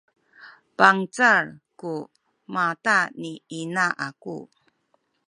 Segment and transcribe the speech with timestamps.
[0.77, 1.45] bangcal
[1.79, 1.93] ku
[2.53, 4.37] mata ni ina aku